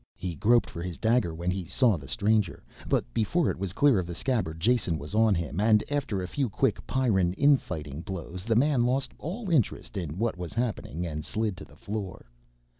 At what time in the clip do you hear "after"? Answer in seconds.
5.91-6.23